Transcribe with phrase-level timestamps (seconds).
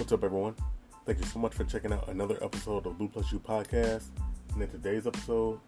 [0.00, 0.54] What's up, everyone?
[1.04, 4.04] Thank you so much for checking out another episode of Blue Plus You podcast.
[4.54, 5.60] And in today's episode,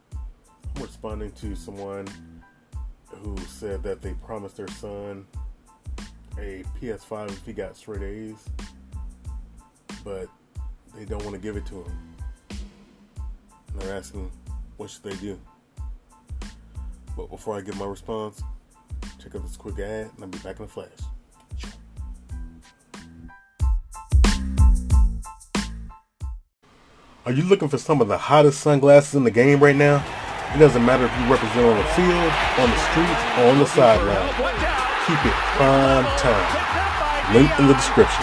[0.75, 2.07] I'm responding to someone
[3.09, 5.27] who said that they promised their son
[6.39, 8.49] a PS5 if he got straight A's,
[10.03, 10.29] but
[10.97, 12.15] they don't want to give it to him.
[12.49, 14.31] And they're asking,
[14.79, 15.39] what should they do?
[17.19, 18.43] But before I give my response,
[19.23, 20.89] check out this quick ad, and I'll be back in a flash.
[27.33, 30.05] Are you looking for some of the hottest sunglasses in the game right now?
[30.55, 33.65] It doesn't matter if you represent on the field, on the streets, or on the
[33.65, 34.29] sideline.
[35.07, 37.35] Keep it prime time.
[37.35, 38.23] Link in the description.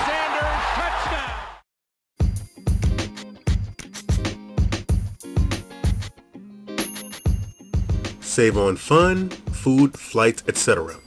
[8.19, 10.97] Save on fun, food, flights, etc.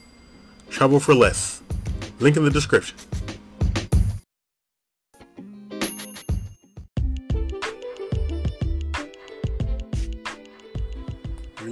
[0.71, 1.63] Travel for less.
[2.19, 2.97] Link in the description.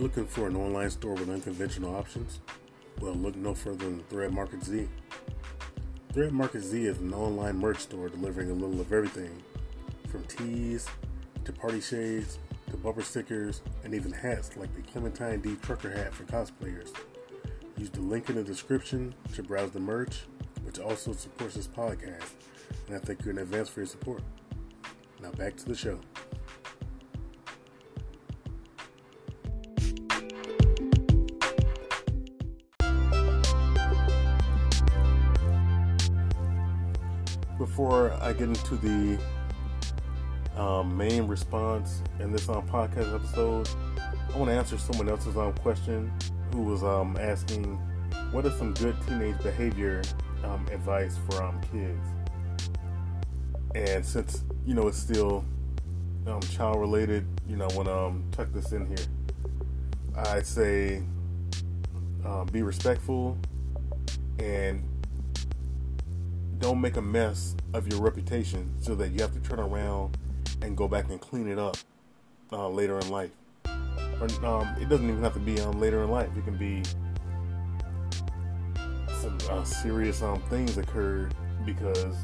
[0.01, 2.41] You looking for an online store with unconventional options?
[3.03, 4.89] Well, look no further than Thread Market Z.
[6.15, 9.43] Thread Market Z is an online merch store delivering a little of everything
[10.09, 10.89] from tees
[11.45, 12.39] to party shades
[12.71, 16.97] to bumper stickers and even hats like the Clementine D trucker hat for cosplayers.
[17.77, 20.23] Use the link in the description to browse the merch,
[20.63, 22.31] which also supports this podcast,
[22.87, 24.23] and I thank you in advance for your support.
[25.21, 26.01] Now back to the show.
[37.81, 39.19] Before I get into the
[40.55, 45.55] um, main response in this um, podcast episode, I want to answer someone else's um,
[45.55, 46.13] question
[46.53, 47.77] who was um, asking
[48.33, 50.03] what is some good teenage behavior
[50.45, 52.07] um, advice for um, kids.
[53.75, 55.43] And since you know it's still
[56.27, 59.07] um, child related, you know, I want to um, tuck this in here.
[60.15, 61.03] I'd say
[62.27, 63.39] um, be respectful
[64.39, 64.85] and
[66.61, 70.17] don't make a mess of your reputation so that you have to turn around
[70.61, 71.77] and go back and clean it up
[72.53, 73.31] uh, later in life.
[74.21, 76.29] Or, um, it doesn't even have to be um, later in life.
[76.37, 76.83] It can be
[79.23, 81.35] some uh, serious um, things occurred
[81.65, 82.15] because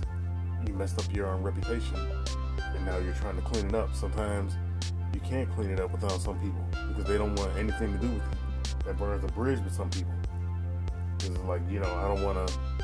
[0.66, 1.96] you messed up your own reputation,
[2.58, 3.94] and now you're trying to clean it up.
[3.94, 4.56] Sometimes
[5.14, 8.08] you can't clean it up without some people because they don't want anything to do
[8.08, 8.84] with you.
[8.84, 10.12] That burns a bridge with some people.
[11.16, 12.75] Because it's like you know, I don't want to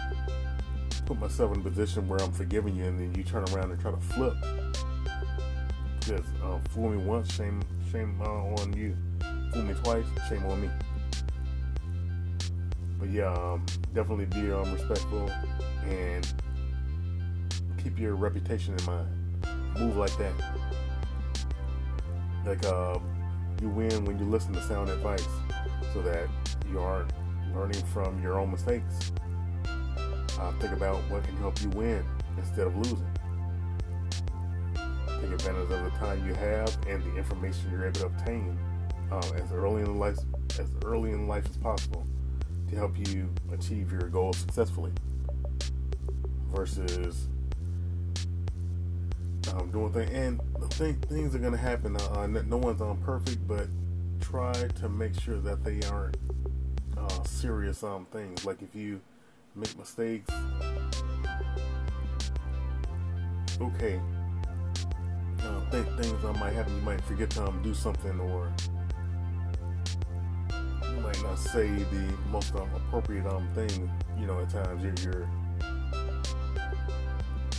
[1.06, 3.80] put myself in a position where I'm forgiving you, and then you turn around and
[3.80, 4.34] try to flip.
[6.00, 8.96] Because uh, fool me once, shame shame uh, on you.
[9.52, 10.70] Fool me twice, shame on me.
[12.98, 13.64] But yeah, um,
[13.94, 15.30] definitely be um, respectful
[15.84, 16.32] and
[17.82, 19.08] keep your reputation in mind.
[19.78, 20.32] Move like that.
[22.46, 22.98] Like uh,
[23.60, 25.26] you win when you listen to sound advice,
[25.92, 26.28] so that
[26.70, 27.12] you aren't
[27.54, 29.12] learning from your own mistakes.
[30.42, 32.04] Uh, think about what can help you win
[32.36, 33.06] instead of losing.
[34.75, 38.58] Take advantage of the time you have and the information you're able to obtain
[39.12, 40.19] uh, as early in life
[40.58, 42.04] as early in life as possible
[42.69, 44.91] to help you achieve your goals successfully.
[46.48, 47.28] Versus
[49.54, 50.41] um, doing things, and
[50.72, 51.94] thing, things are going to happen.
[51.97, 53.69] Uh, no one's on perfect, but
[54.20, 56.16] try to make sure that they aren't
[56.98, 58.44] uh, serious um, things.
[58.44, 59.00] Like if you
[59.54, 60.30] make mistakes.
[63.60, 64.00] Okay.
[65.40, 66.74] Uh, th- things um, might happen.
[66.76, 68.52] You might forget to um, do something, or
[70.50, 73.91] you might not say the most um, appropriate um thing.
[74.18, 75.28] You know, at times you're, you're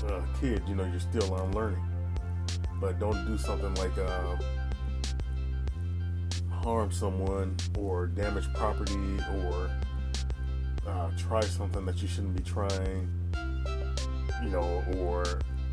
[0.09, 0.63] a kid.
[0.67, 1.83] You know, you're still um, learning.
[2.79, 4.35] But don't do something like uh,
[6.63, 9.69] harm someone or damage property or
[10.87, 13.09] uh, try something that you shouldn't be trying,
[14.43, 15.23] you know, or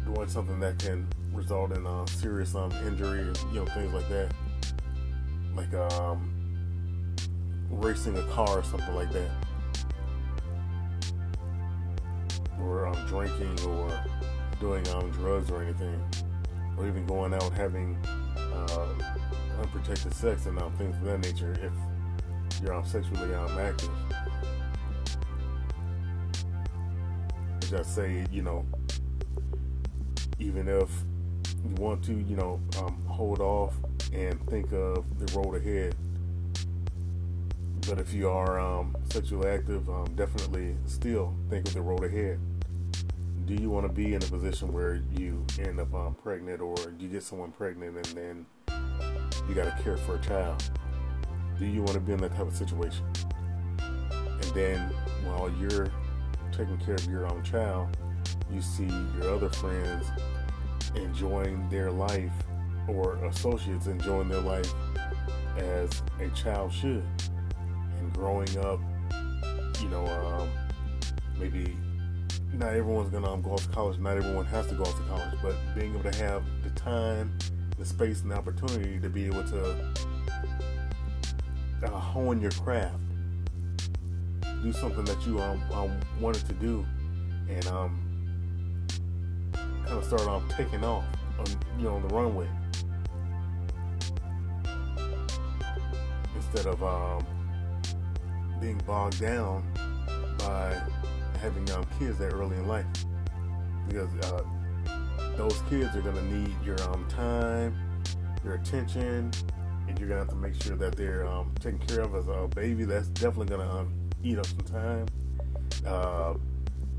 [0.04, 3.20] doing something that can result in a serious um, injury,
[3.52, 4.32] you know, things like that.
[5.54, 6.32] Like um,
[7.70, 9.30] racing a car or something like that.
[12.60, 14.04] Or um, drinking or
[14.60, 16.02] doing um, drugs or anything.
[16.76, 17.96] Or even going out having
[18.36, 18.86] uh,
[19.60, 23.90] unprotected sex and um, things of that nature if you're um, sexually um, active.
[27.70, 28.66] Just say, you know,
[30.40, 30.90] even if
[31.64, 33.74] you want to, you know, um, hold off
[34.12, 35.94] and think of the road ahead.
[37.88, 42.40] But if you are um, sexually active, um, definitely still think of the road ahead.
[43.46, 46.74] do you want to be in a position where you end up um, pregnant or
[46.98, 48.46] you get someone pregnant and then
[49.48, 50.60] you got to care for a child?
[51.56, 53.04] Do you want to be in that type of situation?
[53.78, 54.80] And then
[55.24, 55.88] while you're
[56.52, 57.96] taking care of your own child,
[58.52, 58.88] you see
[59.18, 60.06] your other friends
[60.94, 62.32] enjoying their life
[62.88, 64.72] or associates enjoying their life
[65.56, 67.04] as a child should.
[67.98, 68.80] And growing up,
[69.80, 70.48] you know, um,
[71.38, 71.76] maybe
[72.52, 73.98] not everyone's gonna um, go off to college.
[73.98, 77.36] Not everyone has to go off to college, but being able to have the time,
[77.78, 79.92] the space, and the opportunity to be able to
[81.84, 82.98] uh, hone your craft,
[84.62, 86.86] do something that you um, um wanted to do,
[87.48, 87.98] and um,
[89.86, 91.04] kind of start off taking off
[91.38, 91.46] on
[91.78, 92.48] you know on the runway.
[96.36, 97.24] Instead of um,
[98.60, 99.64] being bogged down
[100.38, 100.80] by
[101.40, 102.86] having young kids that early in life.
[103.88, 104.42] Because uh,
[105.36, 107.74] those kids are going to need your um, time,
[108.44, 109.30] your attention,
[109.88, 112.28] and you're going to have to make sure that they're um, taken care of as
[112.28, 112.84] a baby.
[112.84, 115.06] That's definitely going to um, eat up some time.
[115.86, 116.34] Uh,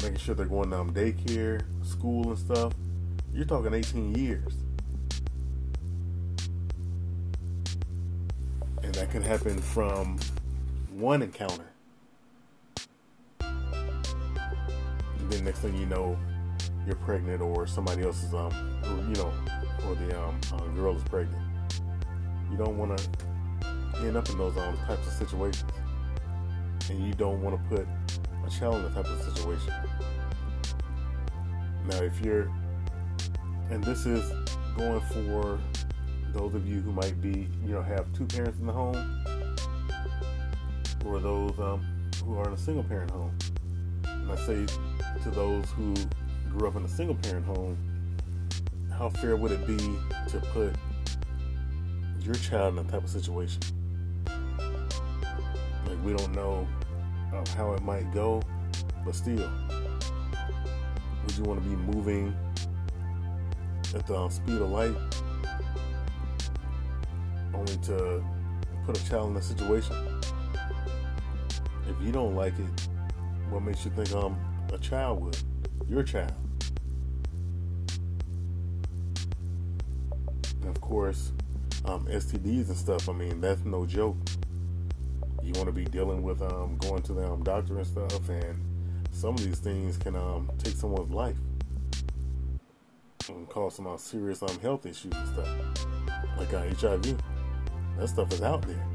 [0.01, 2.73] making sure they're going to um, daycare, school, and stuff.
[3.33, 4.53] You're talking 18 years.
[8.83, 10.17] And that can happen from
[10.91, 11.71] one encounter.
[15.31, 16.17] then next thing you know,
[16.85, 18.51] you're pregnant, or somebody else is um,
[18.83, 19.33] or, you know,
[19.87, 21.41] or the um, uh, girl is pregnant.
[22.51, 23.09] You don't want to
[23.99, 25.63] end up in those um types of situations,
[26.89, 27.87] and you don't want to put
[28.45, 29.73] a child in that type of situation.
[31.87, 32.51] Now, if you're,
[33.69, 34.31] and this is
[34.77, 35.59] going for
[36.33, 39.25] those of you who might be, you know, have two parents in the home,
[41.05, 41.85] or those um,
[42.23, 43.37] who are in a single parent home.
[44.05, 44.65] And I say
[45.23, 45.93] to those who
[46.49, 47.77] grew up in a single parent home,
[48.97, 50.75] how fair would it be to put
[52.21, 53.61] your child in that type of situation?
[55.91, 56.65] Like, we don't know
[57.33, 58.41] um, how it might go,
[59.03, 59.51] but still,
[61.25, 62.33] would you want to be moving
[63.93, 64.95] at the um, speed of light
[67.53, 68.23] only to
[68.85, 69.97] put a child in a situation?
[71.89, 72.87] If you don't like it,
[73.49, 74.39] what makes you think um
[74.71, 75.37] a child would,
[75.89, 76.33] your child.
[80.61, 81.33] And of course,
[81.83, 83.09] um, STDs and stuff.
[83.09, 84.15] I mean, that's no joke.
[85.51, 88.57] You want to be dealing with um, going to the um, doctor and stuff, and
[89.11, 91.35] some of these things can um, take someone's life
[93.27, 95.49] and cause some uh, serious um, health issues and stuff,
[96.37, 97.17] like uh, HIV.
[97.97, 98.87] That stuff is out there.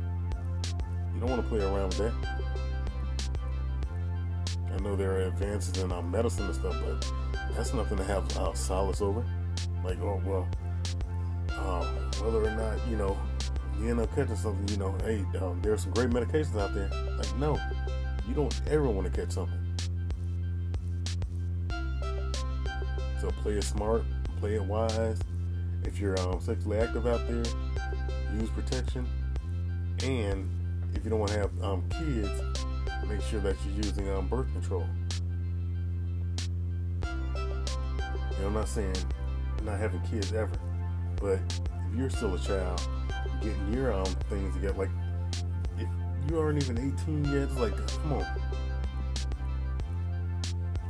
[1.14, 2.14] You don't want to play around with that.
[4.72, 7.12] I know there are advances in our medicine and stuff, but
[7.54, 9.26] that's nothing to have uh, solace over.
[9.84, 10.48] Like, oh well,
[11.58, 11.86] um,
[12.24, 13.14] whether or not you know
[13.81, 16.90] you end up catching something, you know, hey, um, there's some great medications out there.
[17.17, 17.58] Like, no,
[18.28, 19.58] you don't ever want to catch something.
[23.20, 24.05] So play it smart,
[24.40, 25.20] play it wise.
[25.84, 27.44] If you're um, sexually active out there,
[28.38, 29.06] use protection.
[30.02, 30.49] And
[30.94, 32.31] if you don't want to have um, kids,
[33.08, 34.87] make sure that you're using um, birth control.
[38.45, 38.95] I'm not saying
[39.64, 40.52] not having kids ever,
[41.21, 41.40] but
[41.90, 42.80] if you're still a child,
[43.40, 44.90] getting your um things together, like
[45.78, 45.88] if
[46.28, 48.26] you aren't even 18 yet, it's like come on.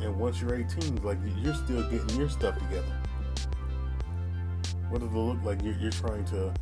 [0.00, 2.85] And once you're 18, like you're still getting your stuff together.
[4.91, 5.62] What does it look like?
[5.62, 6.55] You're, you're trying to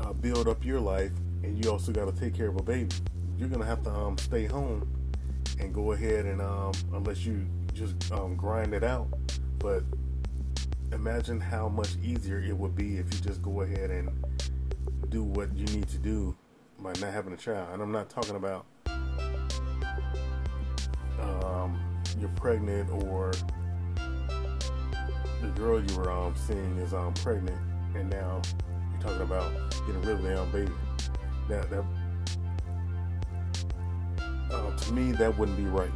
[0.00, 1.12] uh, build up your life,
[1.42, 2.88] and you also got to take care of a baby
[3.38, 4.88] you're gonna have to um, stay home
[5.60, 9.08] and go ahead and um, unless you just um, grind it out.
[9.58, 9.82] But
[10.94, 14.08] imagine how much easier it would be if you just go ahead and
[15.10, 16.36] do what you need to do
[16.78, 17.68] by not having a child.
[17.72, 18.66] And I'm not talking about
[21.20, 21.80] um,
[22.18, 23.32] you're pregnant or
[25.42, 27.58] the girl you were um, seeing is um, pregnant,
[27.94, 28.40] and now
[28.92, 29.52] you're talking about
[29.86, 30.72] getting rid of the um, baby.
[31.48, 31.84] That that
[34.50, 35.90] uh, to me, that wouldn't be right.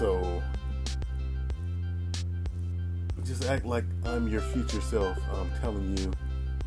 [0.00, 0.42] So,
[3.22, 5.18] just act like I'm your future self.
[5.34, 6.10] I'm telling you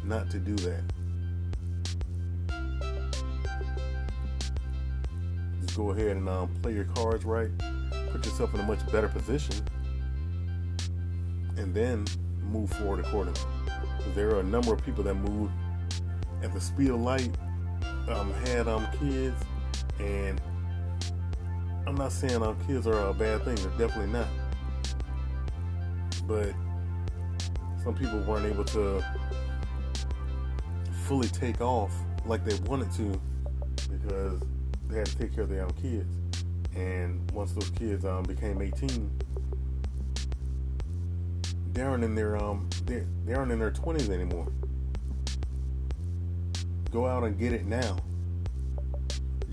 [0.03, 0.83] not to do that.
[5.61, 7.49] Just go ahead and um, play your cards right.
[8.11, 9.55] Put yourself in a much better position.
[11.57, 12.05] And then
[12.51, 13.41] move forward accordingly.
[14.13, 15.49] There are a number of people that move
[16.43, 17.31] at the speed of light
[18.09, 19.41] um, had um, kids
[19.99, 20.39] and
[21.85, 23.55] I'm not saying um, kids are a bad thing.
[23.55, 24.27] They're definitely not.
[26.25, 26.53] But
[27.83, 29.03] some people weren't able to
[31.05, 31.93] fully take off
[32.25, 33.19] like they wanted to
[33.91, 34.41] because
[34.87, 36.15] they had to take care of their own kids.
[36.75, 39.11] And once those kids um, became 18,
[41.73, 44.47] they aren't in their um they, they aren't in their 20s anymore.
[46.91, 47.97] Go out and get it now.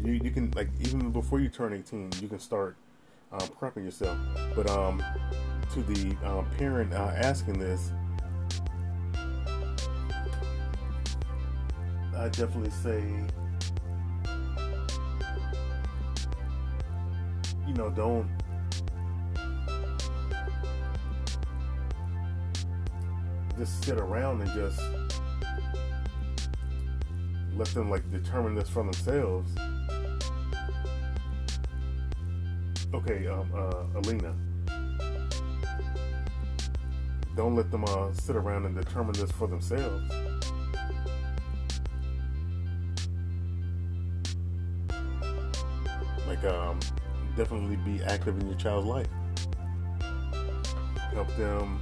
[0.04, 2.76] You you can like even before you turn 18, you can start
[3.32, 4.16] um, prepping yourself.
[4.54, 5.02] But um
[5.72, 7.92] to the uh, parent uh, asking this,
[12.16, 13.02] I definitely say,
[17.68, 18.28] you know, don't
[23.58, 24.80] just sit around and just
[27.54, 29.54] let them like determine this for themselves.
[32.92, 34.34] Okay, um, uh, Alina,
[37.36, 40.12] don't let them uh, sit around and determine this for themselves.
[46.26, 46.80] Like, um,
[47.36, 49.08] definitely be active in your child's life.
[51.14, 51.80] Help them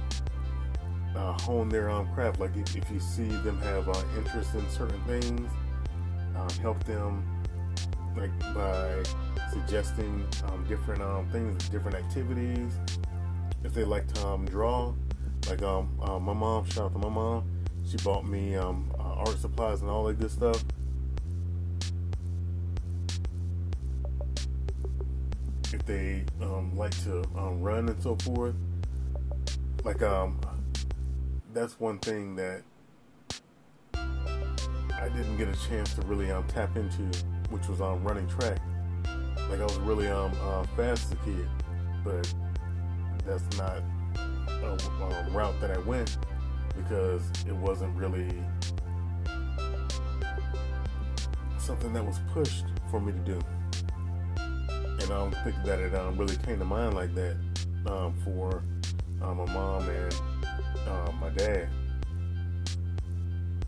[1.15, 2.39] uh, hone their um, craft.
[2.39, 5.51] Like if, if, you see them have uh, interest in certain things,
[6.35, 7.38] um, help them
[8.19, 9.03] like by
[9.51, 12.73] suggesting um, different um, things, different activities.
[13.63, 14.93] If they like to um, draw,
[15.49, 17.43] like um, uh, my mom, shout out to my mom,
[17.89, 20.63] she bought me um, uh, art supplies and all that good stuff.
[25.71, 28.55] If they um, like to run and so forth,
[29.83, 30.39] like um,
[31.53, 32.63] that's one thing that
[33.93, 37.09] I didn't get a chance to really um, tap into,
[37.49, 38.59] which was on um, running track.
[39.49, 41.47] Like I was really um uh, fast as a kid,
[42.03, 42.33] but
[43.25, 43.81] that's not
[44.47, 46.17] a, a route that I went
[46.75, 48.29] because it wasn't really
[51.57, 53.39] something that was pushed for me to do.
[54.37, 57.37] And I don't think that it um, really came to mind like that
[57.85, 58.63] um, for
[59.21, 60.13] um, my mom and
[60.87, 61.69] uh, my dad.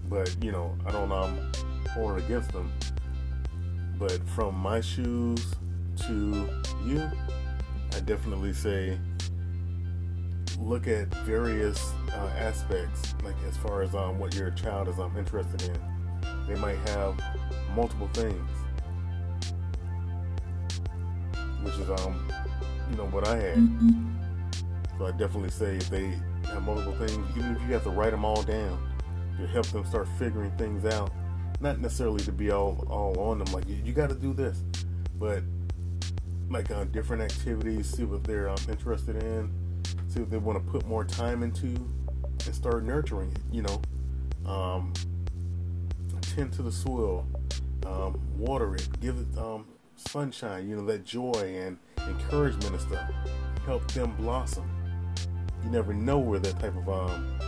[0.10, 1.52] But you know, I don't um
[1.92, 2.72] hold it against them.
[4.02, 5.54] But from my shoes
[6.08, 6.50] to
[6.84, 7.08] you,
[7.94, 8.98] I definitely say
[10.60, 15.16] look at various uh, aspects, like as far as um, what your child is um,
[15.20, 15.78] interested in.
[16.48, 17.22] They might have
[17.76, 18.50] multiple things,
[21.62, 22.28] which is um,
[22.90, 23.58] you know what I had.
[23.58, 24.98] Mm-hmm.
[24.98, 28.12] So I definitely say if they have multiple things, even if you have to write
[28.14, 28.80] them all down,
[29.38, 31.12] to help them start figuring things out.
[31.62, 34.64] Not necessarily to be all all on them, like you, you got to do this,
[35.16, 35.44] but
[36.50, 39.52] like uh, different activities, see what they're um, interested in,
[40.08, 43.42] see what they want to put more time into, and start nurturing it.
[43.52, 43.82] You know,
[44.52, 44.94] um,
[46.22, 47.28] tend to the soil,
[47.86, 49.66] um, water it, give it um,
[49.96, 50.68] sunshine.
[50.68, 51.78] You know that joy and
[52.08, 53.10] encouragement and stuff.
[53.66, 54.70] Help them blossom
[55.64, 57.40] you never know where that type of um,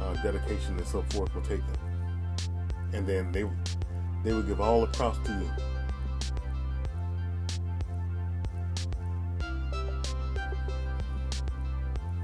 [0.00, 1.81] uh, dedication and so forth will take them.
[2.92, 3.44] And then they
[4.22, 5.50] they will give all the props to you.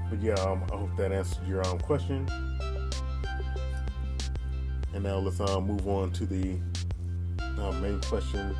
[0.09, 2.27] But yeah, um, I hope that answered your um, question.
[4.93, 6.59] And now let's uh, move on to the
[7.59, 8.55] uh, main question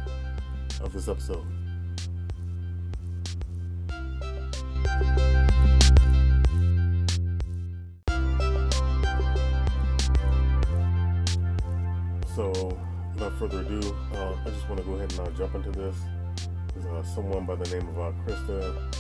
[0.81, 1.45] of this episode.
[15.29, 15.95] Uh, jump into this.
[16.89, 18.93] Uh, someone by the name of uh, Krista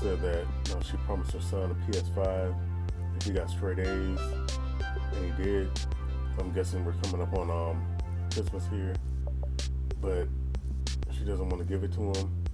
[0.00, 2.54] said that you know, she promised her son a PS5
[3.16, 5.70] if he got straight A's, and he did.
[6.38, 7.86] I'm guessing we're coming up on um,
[8.32, 8.94] Christmas here,
[10.00, 10.26] but
[11.16, 12.44] she doesn't want to give it to him,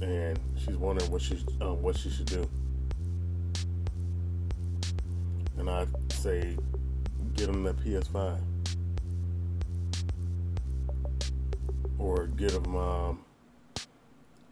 [0.00, 2.48] and she's wondering what she um, what she should do.
[5.58, 6.56] And I say,
[7.34, 8.53] get him the PS5.
[11.98, 13.24] Or get them um,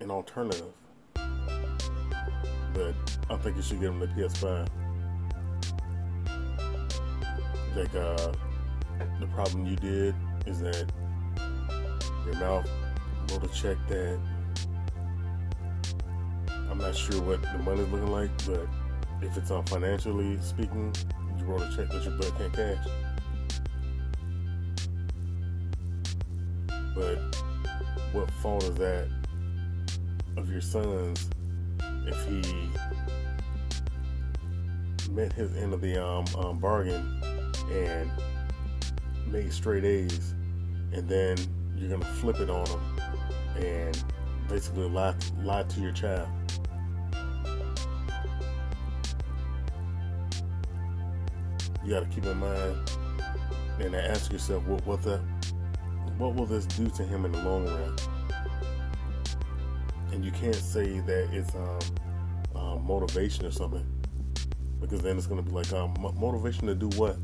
[0.01, 0.73] an alternative.
[1.15, 2.95] But
[3.31, 4.69] I think you should get them the PS5.
[7.77, 8.33] Like uh,
[9.21, 10.15] the problem you did
[10.47, 10.91] is that
[12.25, 12.69] your mouth
[13.31, 14.19] wrote a check that
[16.71, 18.67] I'm not sure what the money's looking like, but
[19.21, 20.95] if it's on financially speaking,
[21.39, 23.12] you wrote a check that your butt can't cash.
[27.03, 27.19] But
[28.13, 29.09] what fault is that
[30.37, 31.29] of your sons
[32.07, 32.71] if he
[35.11, 37.21] met his end of the um, um, bargain
[37.73, 38.11] and
[39.27, 40.35] made straight A's,
[40.93, 41.37] and then
[41.77, 42.81] you're gonna flip it on him
[43.57, 44.05] and
[44.49, 46.29] basically lie lie to your child.
[51.85, 52.93] You got to keep in mind
[53.81, 55.21] and ask yourself what what the
[56.23, 57.97] what will this do to him in the long run?
[60.13, 61.81] And you can't say that it's um,
[62.55, 63.85] uh, motivation or something
[64.81, 67.17] because then it's going to be like um, motivation to do what?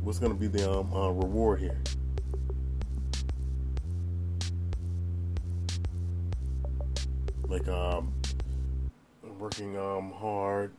[0.00, 1.82] What's going to be the um, uh, reward here?
[7.48, 8.12] Like um,
[9.40, 10.70] working um, hard,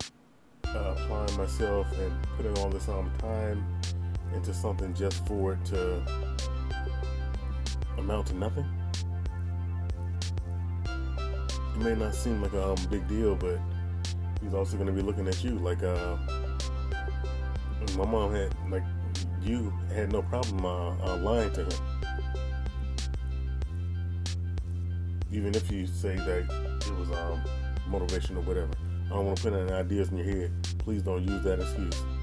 [0.68, 3.79] uh, applying myself, and putting all this um, time
[4.34, 6.04] into something just for it to
[7.98, 8.66] amount to nothing.
[11.76, 13.60] It may not seem like a um, big deal, but
[14.42, 16.18] he's also going to be looking at you like uh,
[17.98, 18.84] my mom had, like
[19.42, 21.72] you had no problem uh, uh, lying to him.
[25.32, 27.42] Even if you say that it was um,
[27.88, 28.72] motivation or whatever.
[29.06, 30.52] I don't want to put any ideas in your head.
[30.80, 32.19] Please don't use that excuse.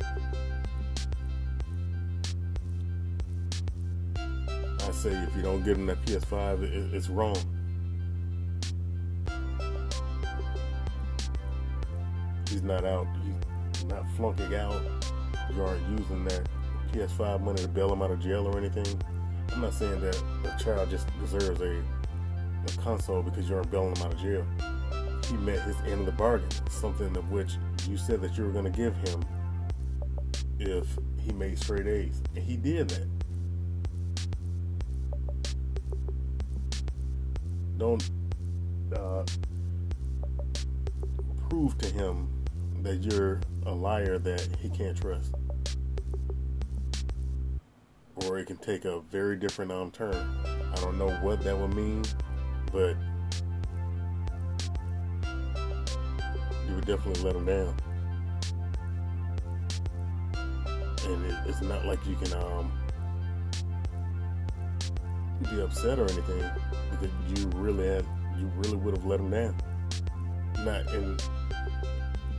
[5.06, 7.36] Say if you don't give him that PS5, it, it's wrong.
[12.48, 13.06] He's not out.
[13.72, 14.80] He's not flunking out.
[15.54, 16.48] You aren't using that
[16.92, 18.86] PS5 money to bail him out of jail or anything.
[19.52, 23.94] I'm not saying that a child just deserves a, a console because you aren't bailing
[23.94, 24.46] him out of jail
[25.28, 27.54] he met his end of the bargain, something of which
[27.88, 29.24] you said that you were going to give him
[30.58, 30.86] if
[31.20, 32.22] he made straight A's.
[32.36, 33.15] And he did that.
[37.78, 38.10] Don't
[38.94, 39.24] uh,
[41.50, 42.28] prove to him
[42.82, 45.34] that you're a liar that he can't trust.
[48.24, 50.14] Or it can take a very different um, turn.
[50.72, 52.02] I don't know what that would mean,
[52.72, 52.96] but
[56.66, 57.74] you would definitely let him down.
[61.04, 62.72] And it, it's not like you can um,
[65.50, 66.42] be upset or anything
[67.00, 67.86] because you really
[68.38, 69.56] you really would have let them down.
[70.64, 71.16] Not in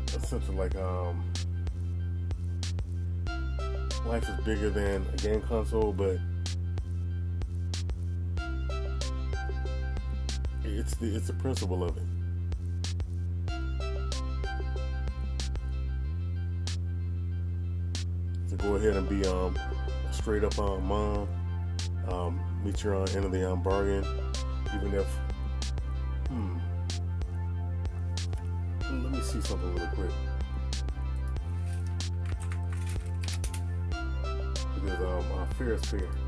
[0.07, 1.23] a sense of like um,
[4.05, 6.17] life is bigger than a game console, but
[10.63, 12.03] it's the it's the principle of it.
[18.49, 19.57] To go ahead and be um
[20.11, 21.27] straight up on mom.
[22.09, 24.05] Um, meet your on end of the um, bargain,
[24.77, 25.07] even if.
[26.29, 26.57] Hmm.
[29.03, 30.11] Let me see something really quick.
[34.75, 36.26] Because um, uh, fair is fair.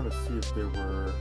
[0.00, 1.12] Trying to see if there were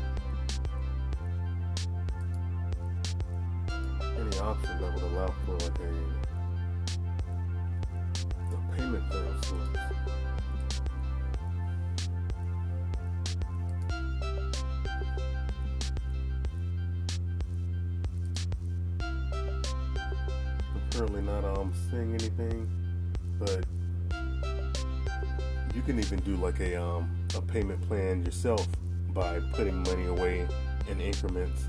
[27.59, 28.65] payment plan yourself
[29.13, 30.47] by putting money away
[30.87, 31.65] in increments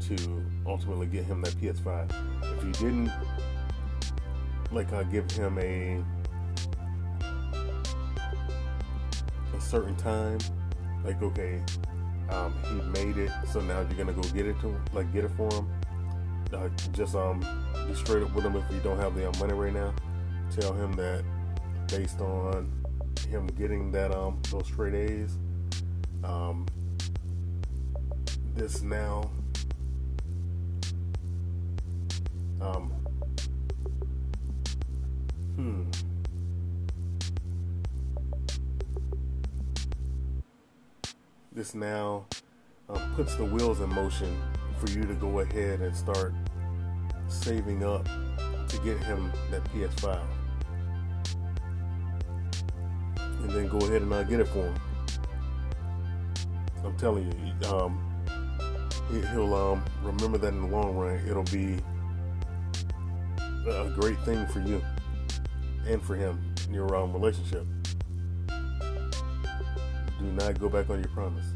[0.00, 2.10] to ultimately get him that PS5.
[2.56, 3.12] If you didn't,
[4.72, 6.02] like, give him a
[9.54, 10.38] a certain time,
[11.04, 11.62] like, okay,
[12.30, 15.30] um, he made it, so now you're gonna go get it to like get it
[15.36, 15.68] for him.
[16.52, 17.40] Uh, just um,
[17.86, 19.92] be straight up with him if you don't have the money right now.
[20.58, 21.24] Tell him that
[21.88, 22.70] based on
[23.26, 25.38] him getting that um those straight A's.
[26.24, 26.66] Um,
[28.54, 29.30] this now
[32.60, 32.90] um
[35.56, 35.84] hmm
[41.52, 42.24] this now
[42.88, 44.40] uh, puts the wheels in motion
[44.78, 46.34] for you to go ahead and start
[47.28, 48.04] saving up
[48.68, 50.35] to get him that PS5.
[53.46, 54.74] And then go ahead and uh, get it for him.
[56.84, 57.96] I'm telling you, um,
[59.08, 61.24] he'll um, remember that in the long run.
[61.28, 61.78] It'll be
[63.70, 64.82] a great thing for you
[65.86, 67.64] and for him in your um, relationship.
[68.48, 71.46] Do not go back on your promise.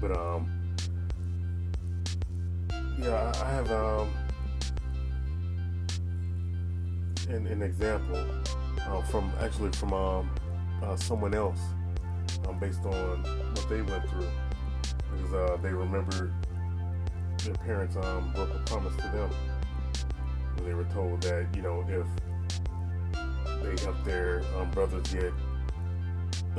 [0.00, 0.50] But um,
[2.98, 4.08] yeah, I have um
[7.28, 8.24] an, an example
[8.88, 10.30] uh, from actually from um
[10.82, 11.60] uh, someone else
[12.48, 14.28] um, based on what they went through
[15.10, 16.32] because uh, they remembered
[17.44, 19.30] their parents um, broke a promise to them.
[20.64, 22.06] They were told that you know if
[23.62, 25.32] they help their um, brothers get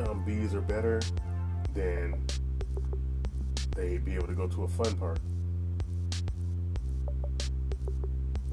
[0.07, 1.01] um, B's or better,
[1.73, 2.25] then
[3.75, 5.19] they'd be able to go to a fun park.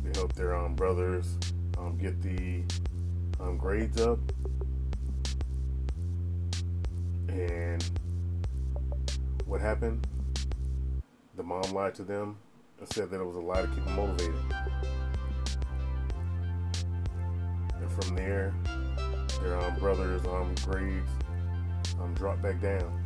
[0.03, 1.39] They help their um, brothers
[1.85, 2.63] um, get the
[3.41, 4.19] um, grades up,
[7.29, 7.85] and
[9.45, 10.07] what happened?
[11.37, 12.37] The mom lied to them
[12.79, 14.35] and said that it was a lie to keep them motivated.
[17.75, 18.55] And from there,
[19.43, 21.11] their um, brothers' um, grades
[22.01, 23.05] um, dropped back down.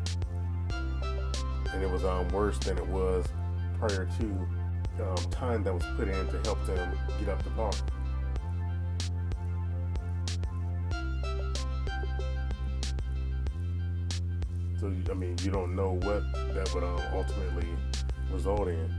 [1.73, 3.27] And it was um, worse than it was
[3.79, 7.73] prior to um, time that was put in to help them get up to par.
[14.81, 16.23] So, I mean, you don't know what
[16.55, 17.67] that would um, ultimately
[18.31, 18.91] result in.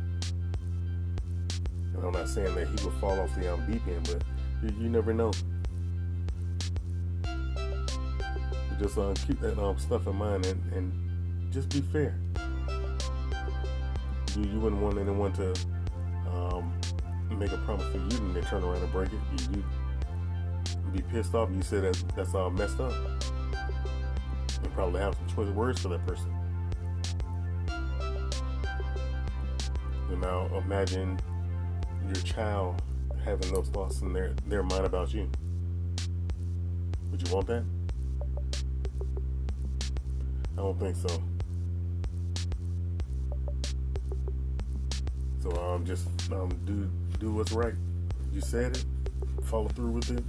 [1.96, 4.24] And I'm not saying that he would fall off the um, deep end, but
[4.62, 5.32] you, you never know.
[8.78, 12.16] Just uh, keep that um, stuff in mind and, and just be fair.
[14.36, 15.54] You, you wouldn't want anyone to
[16.32, 16.74] um,
[17.38, 19.20] make a promise for you and then turn around and break it.
[19.52, 19.64] You, you
[20.92, 21.50] be pissed off.
[21.54, 22.94] You said that that's all messed up.
[24.74, 26.34] Probably have some choice words for that person.
[30.10, 31.20] And now imagine
[32.06, 32.82] your child
[33.24, 35.30] having those thoughts in their, their mind about you.
[37.12, 37.64] Would you want that?
[40.54, 41.24] I don't think so.
[45.42, 47.74] So um, just um, do do what's right.
[48.34, 48.86] You said it.
[49.44, 50.24] Follow through with it.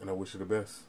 [0.00, 0.82] And I wish you the best.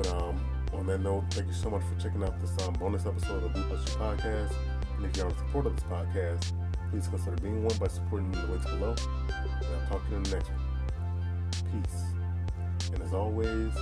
[0.00, 0.40] But um,
[0.72, 3.52] on that note, thank you so much for checking out this um, bonus episode of
[3.52, 4.54] the Blue Podcast.
[4.96, 6.52] And if you're on support of this podcast,
[6.90, 8.94] please consider being one by supporting me in the links below.
[9.28, 11.82] And I'll talk to you in the next one.
[11.82, 12.90] Peace.
[12.94, 13.74] And as always,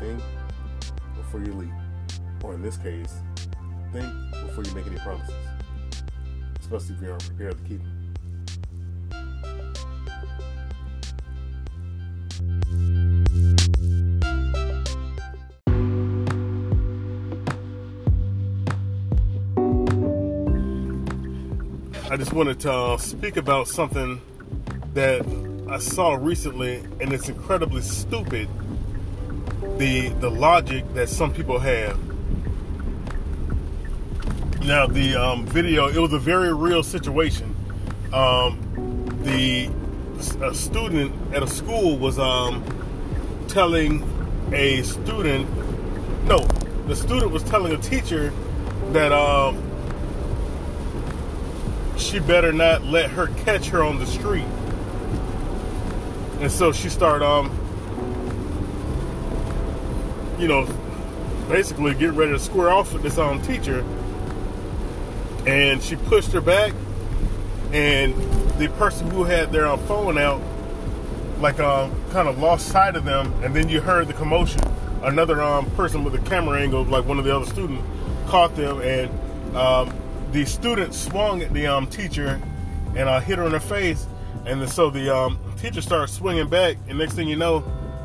[0.00, 0.20] think
[1.16, 1.72] before you leave.
[2.42, 3.14] Or in this case,
[3.92, 4.12] think
[4.48, 5.32] before you make any promises.
[6.58, 7.95] Especially if you aren't prepared to keep them.
[22.16, 24.22] I just wanted to uh, speak about something
[24.94, 25.20] that
[25.68, 28.48] I saw recently, and it's incredibly stupid.
[29.76, 31.98] The the logic that some people have.
[34.64, 37.54] Now the um, video, it was a very real situation.
[38.14, 39.68] Um, the
[40.40, 42.64] a student at a school was um,
[43.46, 44.02] telling
[44.54, 45.46] a student,
[46.24, 46.38] no,
[46.86, 48.32] the student was telling a teacher
[48.92, 49.65] that um,
[52.06, 54.46] she better not let her catch her on the street.
[56.40, 57.50] And so she started, um,
[60.38, 60.66] you know,
[61.48, 63.84] basically getting ready to square off with this um, teacher.
[65.46, 66.72] And she pushed her back,
[67.72, 68.14] and
[68.58, 70.40] the person who had their um, phone out,
[71.40, 73.32] like, um, kind of lost sight of them.
[73.42, 74.60] And then you heard the commotion.
[75.02, 77.82] Another um, person with a camera angle, like one of the other students,
[78.26, 79.92] caught them and um,
[80.36, 82.38] the student swung at the um, teacher
[82.94, 84.06] and uh, hit her in the face.
[84.44, 86.76] And the, so the um, teacher started swinging back.
[86.88, 87.64] And next thing you know,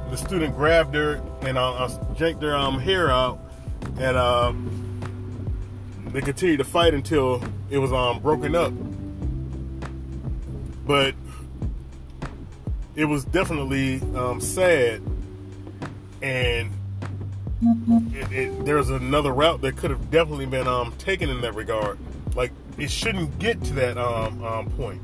[0.10, 3.38] the student grabbed her and uh, yanked her um, hair out.
[4.00, 4.54] And uh,
[6.14, 8.72] they continued to fight until it was um, broken up.
[10.88, 11.16] But
[12.96, 15.02] it was definitely um, sad.
[16.22, 16.72] And
[18.14, 22.00] it, it, there's another route that could have definitely been um, taken in that regard.
[22.36, 25.02] Like it shouldn't get to that um, um, point.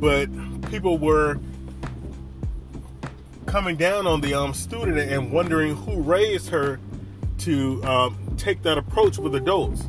[0.00, 0.28] But
[0.70, 1.38] people were
[3.46, 6.80] coming down on the um, student and wondering who raised her
[7.38, 9.86] to um, take that approach with adults.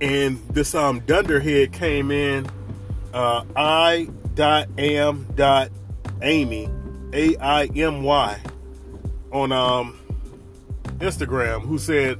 [0.00, 2.46] And this um, dunderhead came in,
[3.12, 5.70] uh, I dot am dot
[6.22, 6.68] Amy,
[7.12, 8.38] A I M Y,
[9.32, 9.98] on um,
[10.98, 12.18] Instagram, who said,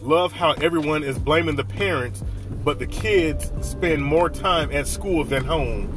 [0.00, 2.22] Love how everyone is blaming the parents,
[2.64, 5.92] but the kids spend more time at school than home.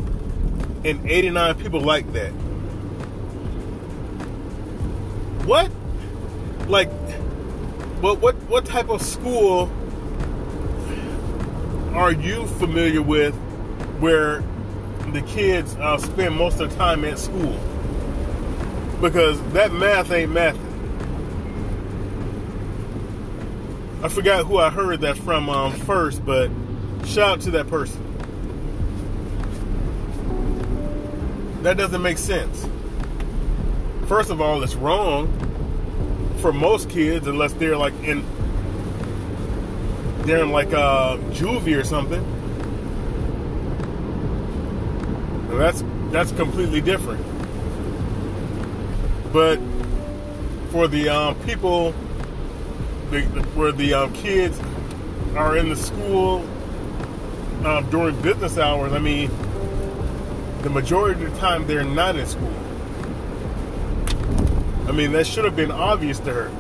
[0.84, 2.32] And 89 people like that.
[5.46, 5.72] What?
[6.68, 6.90] Like,
[8.02, 9.70] what what what type of school
[11.94, 13.36] are you familiar with
[14.00, 14.42] where
[15.12, 17.60] the kids uh, spend most of their time at school?
[19.02, 20.58] Because that math ain't math.
[24.02, 26.50] I forgot who I heard that from um, first, but
[27.06, 28.06] shout out to that person.
[31.64, 32.68] That doesn't make sense.
[34.08, 35.28] First of all, it's wrong
[36.42, 38.26] for most kids unless they're like in
[40.24, 42.26] they're in like a uh, juvie or something.
[45.60, 47.24] that's that's completely different.
[49.34, 49.60] But
[50.72, 51.94] for the um, people
[53.12, 53.22] the,
[53.56, 54.60] where the um, kids
[55.36, 56.46] are in the school
[57.66, 59.30] um, during business hours, I mean,
[60.62, 62.54] the majority of the time they're not in school.
[64.88, 66.52] I mean, that should have been obvious to her,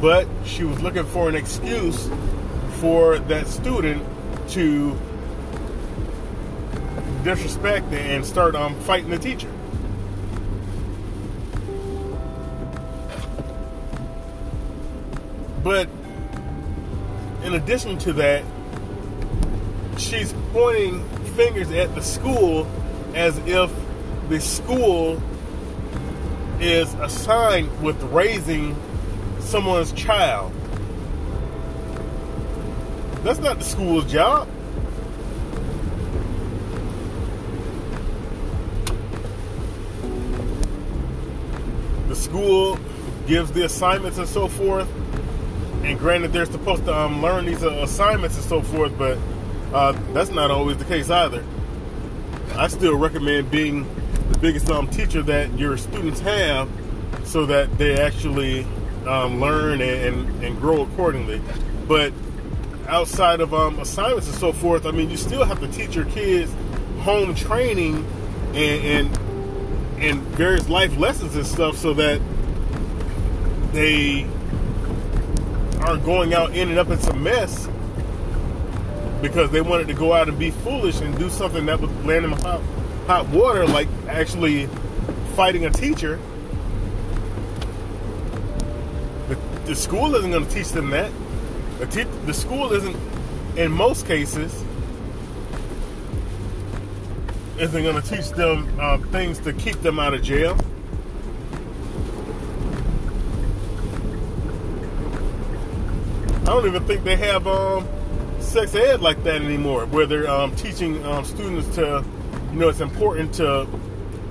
[0.00, 2.08] but she was looking for an excuse
[2.80, 4.04] for that student
[4.50, 4.96] to
[7.24, 9.50] disrespect and start um, fighting the teacher.
[15.62, 15.88] But
[17.44, 18.44] in addition to that,
[19.96, 22.66] she's pointing fingers at the school
[23.14, 23.70] as if
[24.28, 25.22] the school
[26.60, 28.76] is assigned with raising
[29.40, 30.52] someone's child.
[33.22, 34.48] That's not the school's job.
[42.08, 42.78] The school
[43.26, 44.88] gives the assignments and so forth
[45.84, 49.18] and granted, they're supposed to um, learn these uh, assignments and so forth, but
[49.72, 51.44] uh, that's not always the case either.
[52.54, 53.86] I still recommend being
[54.30, 56.68] the biggest um, teacher that your students have
[57.24, 58.64] so that they actually
[59.06, 61.40] um, learn and, and, and, grow accordingly.
[61.88, 62.12] But
[62.86, 66.04] outside of um, assignments and so forth, I mean, you still have to teach your
[66.06, 66.52] kids
[67.00, 68.06] home training
[68.54, 69.18] and, and,
[69.98, 72.20] and various life lessons and stuff so that
[73.72, 74.26] they
[75.82, 77.68] are going out ending up in some mess
[79.20, 82.24] because they wanted to go out and be foolish and do something that would land
[82.24, 82.60] them hot,
[83.06, 84.68] hot water, like actually
[85.34, 86.18] fighting a teacher.
[89.28, 89.34] The,
[89.66, 91.10] the school isn't going to teach them that.
[91.78, 92.96] The, te- the school isn't,
[93.56, 94.52] in most cases,
[97.58, 100.56] isn't going to teach them uh, things to keep them out of jail.
[106.52, 107.86] Don't even think they have um,
[108.40, 112.04] sex ed like that anymore, where they're um, teaching um, students to,
[112.52, 113.66] you know, it's important to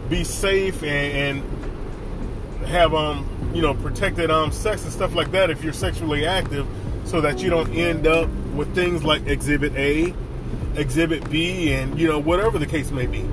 [0.09, 5.49] be safe and, and have, um, you know, protected um, sex and stuff like that
[5.49, 6.67] if you're sexually active,
[7.05, 10.13] so that you don't end up with things like Exhibit A,
[10.75, 13.27] Exhibit B, and you know whatever the case may be.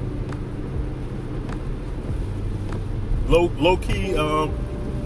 [3.27, 4.55] Low, low key, um,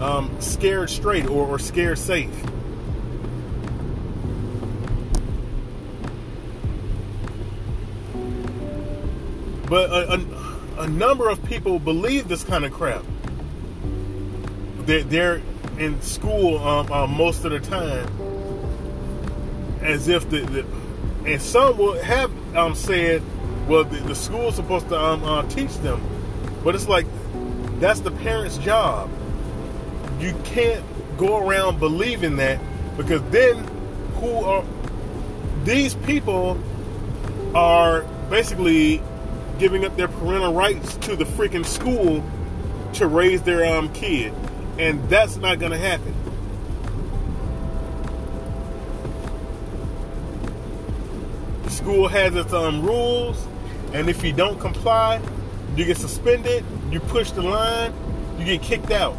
[0.01, 2.31] um, scared straight or, or scared safe.
[9.73, 13.03] But a, a, a number of people believe this kind of crap.
[14.81, 15.41] They're, they're
[15.79, 18.07] in school um, uh, most of the time
[19.81, 20.65] as if the, the
[21.25, 23.23] and some will have um, said,
[23.67, 25.99] well, the, the school's supposed to um, uh, teach them,
[26.63, 27.07] but it's like
[27.79, 29.09] that's the parents' job.
[30.19, 30.85] You can't
[31.17, 32.59] go around believing that
[32.95, 33.57] because then
[34.17, 34.63] who are
[35.63, 36.61] these people
[37.55, 39.01] are basically
[39.63, 42.21] giving up their parental rights to the freaking school
[42.91, 44.33] to raise their um, kid.
[44.77, 46.13] And that's not going to happen.
[51.63, 53.41] The school has its um, rules,
[53.93, 55.21] and if you don't comply,
[55.77, 57.93] you get suspended, you push the line,
[58.37, 59.15] you get kicked out,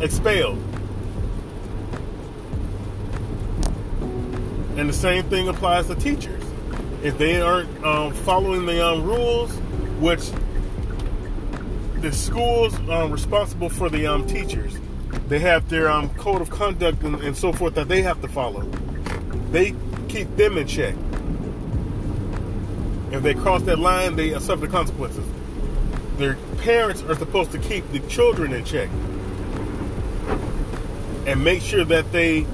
[0.00, 0.56] expelled.
[4.78, 6.42] And the same thing applies to teachers
[7.02, 9.50] if they aren't um, following the um, rules,
[9.98, 10.30] which
[12.00, 14.78] the schools are responsible for the um, teachers.
[15.28, 18.28] They have their um, code of conduct and, and so forth that they have to
[18.28, 18.62] follow.
[19.50, 19.74] They
[20.08, 20.94] keep them in check.
[23.10, 25.24] If they cross that line, they suffer the consequences.
[26.18, 28.88] Their parents are supposed to keep the children in check
[31.26, 32.44] and make sure that they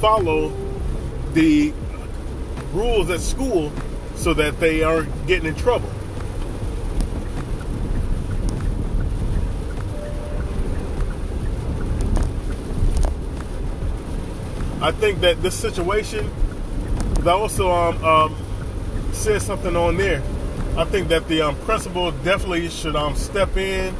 [0.00, 0.52] follow
[1.32, 1.72] the
[2.72, 3.72] rules at school
[4.16, 5.88] so that they aren't getting in trouble.
[14.80, 16.30] I think that this situation
[17.20, 18.36] that also um, um,
[19.12, 20.22] says something on there.
[20.76, 23.94] I think that the um, principal definitely should um, step in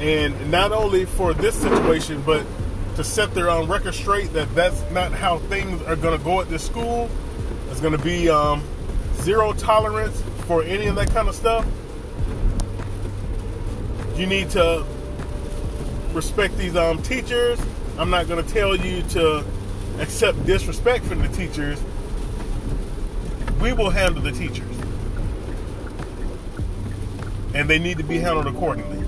[0.00, 2.44] and not only for this situation, but
[2.96, 6.40] to set their um, record straight that that's not how things are going to go
[6.40, 7.08] at this school.
[7.70, 8.62] It's going to be um,
[9.28, 11.62] zero tolerance for any of that kind of stuff.
[14.16, 14.86] You need to
[16.14, 17.60] respect these um, teachers.
[17.98, 19.44] I'm not going to tell you to
[19.98, 21.78] accept disrespect from the teachers.
[23.60, 24.74] We will handle the teachers.
[27.52, 29.04] And they need to be handled accordingly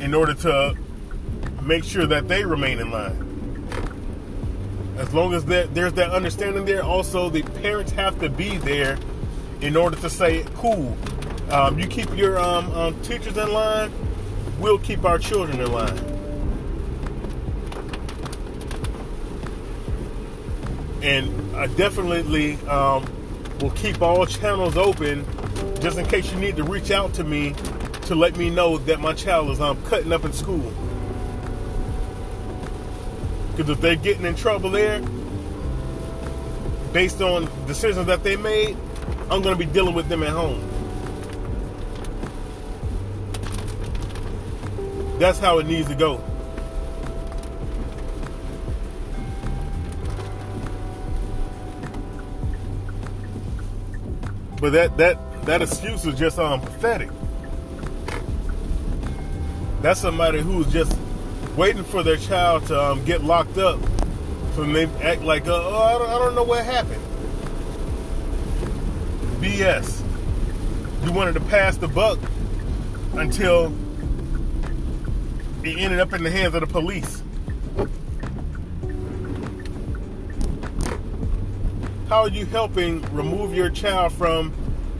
[0.00, 0.74] in order to
[1.60, 3.31] make sure that they remain in line.
[5.02, 8.96] As long as that there's that understanding there, also the parents have to be there
[9.60, 10.96] in order to say, "Cool,
[11.50, 13.90] um, you keep your um, um, teachers in line,
[14.60, 15.98] we'll keep our children in line."
[21.02, 23.04] And I definitely um,
[23.60, 25.26] will keep all channels open
[25.80, 27.56] just in case you need to reach out to me
[28.02, 30.72] to let me know that my child is um, cutting up in school.
[33.56, 35.00] Because if they're getting in trouble there,
[36.92, 38.76] based on decisions that they made,
[39.30, 40.68] I'm going to be dealing with them at home.
[45.18, 46.22] That's how it needs to go.
[54.60, 57.10] But that that that excuse is just um pathetic.
[59.80, 60.96] That's somebody who's just
[61.56, 63.80] waiting for their child to um, get locked up,
[64.54, 67.02] so they act like, uh, oh, I don't, I don't know what happened.
[69.40, 70.00] BS.
[71.04, 72.18] You wanted to pass the buck
[73.14, 73.74] until
[75.64, 77.22] it ended up in the hands of the police.
[82.08, 84.52] How are you helping remove your child from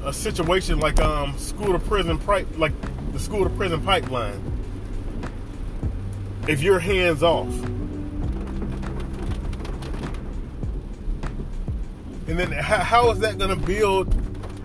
[0.04, 2.18] a situation like um, school to prison
[2.58, 2.72] like
[3.12, 4.51] the school to prison pipeline?
[6.48, 7.52] If you're hands off.
[12.28, 14.14] And then how is that going to build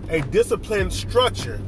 [0.08, 1.60] a disciplined structure?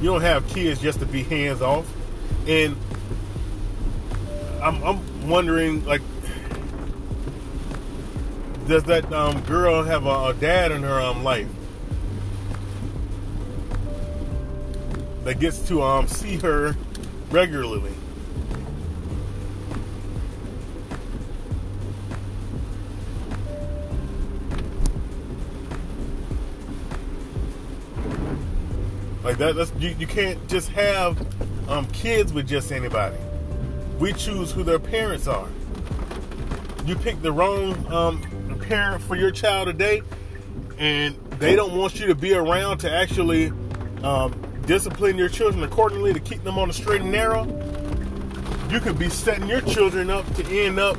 [0.00, 1.86] You don't have kids just to be hands off.
[2.46, 2.74] And
[4.62, 6.00] I'm, I'm wondering, like,
[8.66, 11.48] does that um, girl have a, a, dad in her um, life?
[15.30, 16.74] That gets to um, see her
[17.30, 17.92] regularly.
[29.22, 31.16] Like that, that's you, you can't just have
[31.70, 33.14] um, kids with just anybody.
[34.00, 35.46] We choose who their parents are.
[36.86, 40.02] You pick the wrong um, parent for your child today,
[40.76, 43.52] and they don't want you to be around to actually
[44.02, 44.32] um,
[44.70, 47.44] discipline your children accordingly to keep them on the straight and narrow,
[48.70, 50.96] you could be setting your children up to end up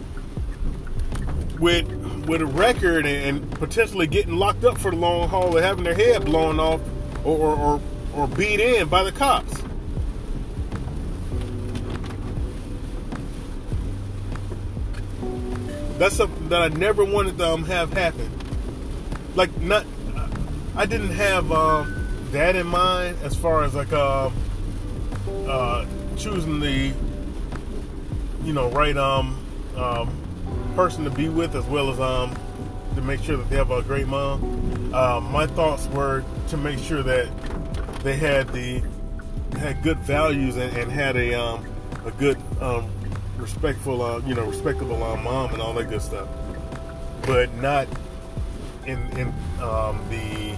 [1.58, 1.90] with
[2.28, 5.96] with a record and, potentially getting locked up for the long haul or having their
[5.96, 6.82] head blown off
[7.24, 7.82] or, or, or,
[8.14, 9.54] or beat in by the cops.
[15.98, 18.30] That's something that I never wanted to um, have happen.
[19.36, 19.86] Like not,
[20.76, 22.01] I didn't have um,
[22.32, 24.30] that in mind as far as like uh,
[25.48, 25.86] uh,
[26.18, 26.94] choosing the
[28.44, 29.38] you know right um,
[29.76, 30.10] um,
[30.76, 32.36] person to be with as well as um,
[32.96, 34.92] to make sure that they have a great mom.
[34.94, 37.30] Uh, my thoughts were to make sure that
[38.04, 38.82] they had the
[39.60, 41.66] had good values and, and had a um,
[42.06, 42.90] a good um,
[43.38, 46.30] respectful uh, you know respectable uh, mom and all that good stuff,
[47.24, 47.88] but not
[48.86, 49.28] in in
[49.62, 50.56] um, the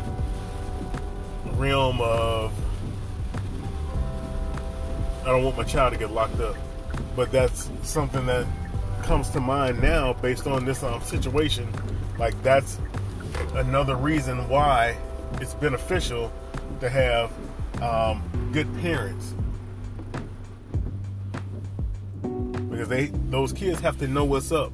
[1.63, 2.51] realm of
[5.21, 6.57] I don't want my child to get locked up.
[7.15, 8.45] But that's something that
[9.03, 11.67] comes to mind now based on this um, situation.
[12.19, 12.77] Like that's
[13.53, 14.97] another reason why
[15.39, 16.33] it's beneficial
[16.81, 17.31] to have
[17.81, 19.33] um, good parents
[22.69, 24.73] because they those kids have to know what's up.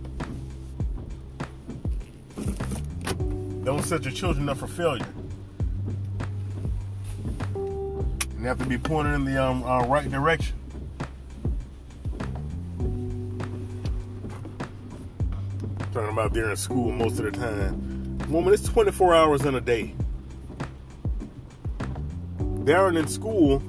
[3.64, 5.06] Don't set your children up for failure.
[8.40, 10.56] And have to be pointed in the um, uh, right direction.
[15.92, 18.18] Talking about they're in school most of the time.
[18.30, 19.94] Woman, it's 24 hours in a day.
[22.64, 23.62] They aren't in school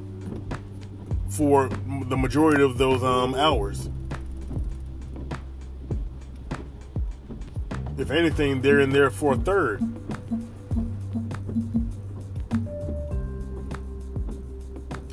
[1.29, 1.69] for
[2.09, 3.91] the majority of those um, hours.
[7.99, 10.00] If anything, they're in there for a third.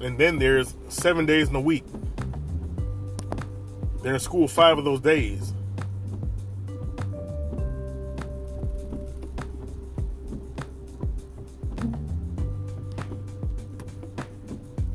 [0.08, 1.84] And then there's seven days in a week.
[4.01, 5.51] They're in school five of those days.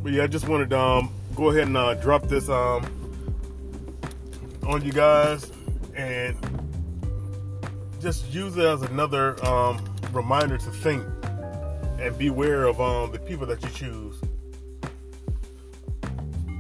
[0.03, 2.83] But yeah, I just wanted to um, go ahead and uh, drop this um,
[4.67, 5.53] on you guys
[5.95, 6.39] and
[8.01, 11.05] just use it as another um, reminder to think
[12.01, 14.17] and beware of um, the people that you choose.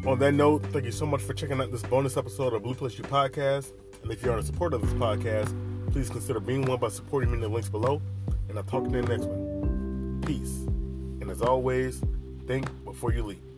[0.04, 2.74] On that note, thank you so much for checking out this bonus episode of Blue
[2.74, 3.72] Plus You podcast.
[4.02, 5.54] And if you're a supporter of this podcast,
[5.92, 8.02] please consider being one by supporting me in the links below.
[8.48, 10.20] And I'll talk to you in the next one.
[10.26, 10.66] Peace.
[11.20, 12.02] And as always,
[12.48, 13.51] think before you leave.